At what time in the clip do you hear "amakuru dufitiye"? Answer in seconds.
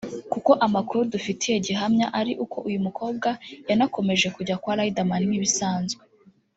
0.65-1.55